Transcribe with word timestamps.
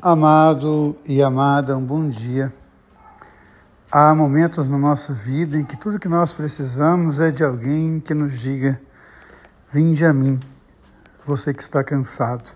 Amado 0.00 0.96
e 1.04 1.20
amada, 1.20 1.76
um 1.76 1.84
bom 1.84 2.08
dia. 2.08 2.52
Há 3.90 4.14
momentos 4.14 4.68
na 4.68 4.78
nossa 4.78 5.12
vida 5.12 5.58
em 5.58 5.64
que 5.64 5.76
tudo 5.76 5.98
que 5.98 6.06
nós 6.06 6.32
precisamos 6.32 7.18
é 7.18 7.32
de 7.32 7.42
alguém 7.42 7.98
que 7.98 8.14
nos 8.14 8.38
diga: 8.38 8.80
Vinde 9.72 10.04
a 10.04 10.12
mim, 10.12 10.38
você 11.26 11.52
que 11.52 11.60
está 11.60 11.82
cansado. 11.82 12.48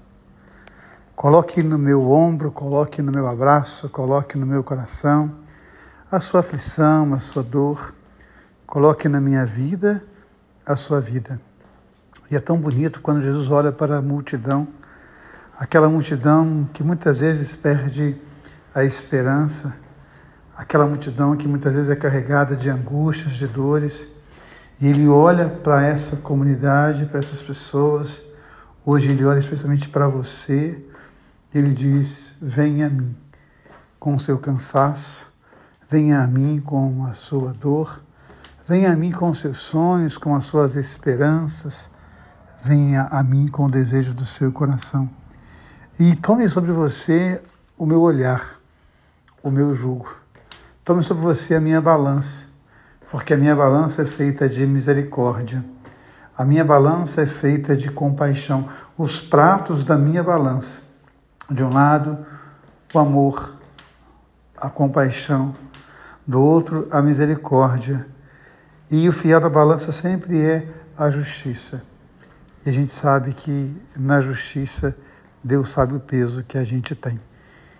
Coloque 1.16 1.64
no 1.64 1.76
meu 1.76 2.12
ombro, 2.12 2.52
coloque 2.52 3.02
no 3.02 3.10
meu 3.10 3.26
abraço, 3.26 3.88
coloque 3.88 4.38
no 4.38 4.46
meu 4.46 4.62
coração 4.62 5.34
a 6.12 6.20
sua 6.20 6.38
aflição, 6.38 7.12
a 7.12 7.18
sua 7.18 7.42
dor. 7.42 7.92
Coloque 8.64 9.08
na 9.08 9.20
minha 9.20 9.44
vida 9.44 10.00
a 10.64 10.76
sua 10.76 11.00
vida. 11.00 11.40
E 12.30 12.36
é 12.36 12.40
tão 12.40 12.56
bonito 12.56 13.00
quando 13.00 13.20
Jesus 13.20 13.50
olha 13.50 13.72
para 13.72 13.98
a 13.98 14.00
multidão 14.00 14.68
aquela 15.58 15.88
multidão 15.88 16.68
que 16.72 16.82
muitas 16.82 17.20
vezes 17.20 17.54
perde 17.54 18.16
a 18.74 18.84
esperança, 18.84 19.76
aquela 20.56 20.86
multidão 20.86 21.36
que 21.36 21.46
muitas 21.46 21.74
vezes 21.74 21.90
é 21.90 21.96
carregada 21.96 22.56
de 22.56 22.70
angústias, 22.70 23.34
de 23.34 23.46
dores, 23.46 24.08
e 24.80 24.86
ele 24.88 25.06
olha 25.08 25.48
para 25.48 25.84
essa 25.84 26.16
comunidade, 26.16 27.06
para 27.06 27.20
essas 27.20 27.42
pessoas, 27.42 28.22
hoje 28.84 29.10
ele 29.10 29.24
olha 29.24 29.38
especialmente 29.38 29.88
para 29.88 30.08
você, 30.08 30.84
ele 31.54 31.72
diz: 31.72 32.34
Venha 32.40 32.86
a 32.86 32.90
mim 32.90 33.14
com 34.00 34.14
o 34.14 34.20
seu 34.20 34.38
cansaço, 34.38 35.26
venha 35.88 36.20
a 36.20 36.26
mim 36.26 36.60
com 36.60 37.04
a 37.04 37.12
sua 37.12 37.52
dor, 37.52 38.02
venha 38.66 38.92
a 38.92 38.96
mim 38.96 39.12
com 39.12 39.28
os 39.28 39.38
seus 39.38 39.58
sonhos, 39.58 40.16
com 40.16 40.34
as 40.34 40.44
suas 40.46 40.74
esperanças, 40.74 41.88
venha 42.60 43.02
a 43.10 43.22
mim 43.22 43.46
com 43.46 43.66
o 43.66 43.70
desejo 43.70 44.12
do 44.14 44.24
seu 44.24 44.50
coração. 44.50 45.21
E 46.00 46.16
tome 46.16 46.48
sobre 46.48 46.72
você 46.72 47.42
o 47.76 47.84
meu 47.84 48.00
olhar, 48.00 48.58
o 49.42 49.50
meu 49.50 49.74
jugo. 49.74 50.16
Tome 50.82 51.02
sobre 51.02 51.22
você 51.22 51.54
a 51.54 51.60
minha 51.60 51.82
balança, 51.82 52.44
porque 53.10 53.34
a 53.34 53.36
minha 53.36 53.54
balança 53.54 54.00
é 54.00 54.06
feita 54.06 54.48
de 54.48 54.66
misericórdia. 54.66 55.62
A 56.36 56.46
minha 56.46 56.64
balança 56.64 57.20
é 57.20 57.26
feita 57.26 57.76
de 57.76 57.90
compaixão. 57.90 58.70
Os 58.96 59.20
pratos 59.20 59.84
da 59.84 59.98
minha 59.98 60.22
balança. 60.22 60.80
De 61.50 61.62
um 61.62 61.70
lado, 61.70 62.24
o 62.94 62.98
amor, 62.98 63.54
a 64.56 64.70
compaixão. 64.70 65.54
Do 66.26 66.40
outro, 66.40 66.88
a 66.90 67.02
misericórdia. 67.02 68.06
E 68.90 69.06
o 69.10 69.12
fiel 69.12 69.40
da 69.40 69.50
balança 69.50 69.92
sempre 69.92 70.40
é 70.40 70.66
a 70.96 71.10
justiça. 71.10 71.82
E 72.64 72.70
a 72.70 72.72
gente 72.72 72.90
sabe 72.90 73.34
que 73.34 73.76
na 73.94 74.20
justiça 74.20 74.96
Deus 75.42 75.70
sabe 75.70 75.94
o 75.94 76.00
peso 76.00 76.44
que 76.44 76.56
a 76.56 76.64
gente 76.64 76.94
tem. 76.94 77.20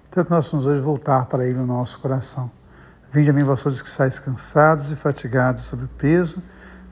Então, 0.08 0.24
que 0.24 0.30
nós 0.30 0.50
vamos 0.50 0.66
hoje 0.66 0.80
voltar 0.80 1.26
para 1.26 1.46
Ele 1.46 1.54
no 1.54 1.66
nosso 1.66 1.98
coração. 2.00 2.50
Vinde 3.10 3.30
a 3.30 3.32
mim, 3.32 3.42
vós 3.44 3.62
todos 3.62 3.80
que 3.80 3.88
estáis 3.88 4.18
cansados 4.18 4.90
e 4.90 4.96
fatigados 4.96 5.64
sobre 5.64 5.84
o 5.84 5.88
peso 5.88 6.42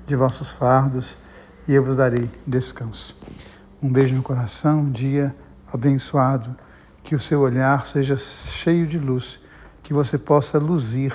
de 0.07 0.15
vossos 0.15 0.53
fardos, 0.53 1.19
e 1.67 1.75
eu 1.75 1.83
vos 1.83 1.97
darei 1.97 2.31
descanso. 2.47 3.17
Um 3.83 3.93
beijo 3.93 4.15
no 4.17 4.23
coração, 4.23 4.81
um 4.81 4.91
dia 4.91 5.35
abençoado, 5.73 6.55
que 7.03 7.15
o 7.15 7.21
seu 7.21 7.41
olhar 7.41 7.87
seja 7.87 8.17
cheio 8.17 8.87
de 8.87 8.99
luz, 8.99 9.41
que 9.83 9.93
você 9.93 10.19
possa 10.19 10.59
luzir 10.59 11.13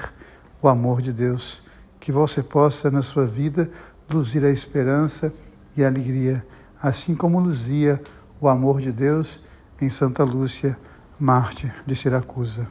o 0.61 0.67
amor 0.67 1.01
de 1.01 1.13
Deus, 1.13 1.61
que 1.99 2.11
você 2.11 2.43
possa, 2.43 2.91
na 2.91 3.01
sua 3.01 3.25
vida, 3.25 3.69
luzir 4.09 4.43
a 4.43 4.49
esperança 4.49 5.33
e 5.77 5.83
a 5.83 5.87
alegria, 5.87 6.45
assim 6.81 7.15
como 7.15 7.39
luzia 7.39 8.01
o 8.39 8.47
amor 8.47 8.81
de 8.81 8.91
Deus 8.91 9.43
em 9.81 9.89
Santa 9.89 10.23
Lúcia, 10.23 10.77
Marte 11.19 11.71
de 11.85 11.95
Siracusa. 11.95 12.67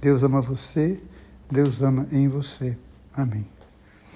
Deus 0.00 0.22
ama 0.22 0.40
você, 0.40 1.00
Deus 1.50 1.82
ama 1.82 2.06
em 2.10 2.28
você. 2.28 2.76
Amém. 3.14 3.46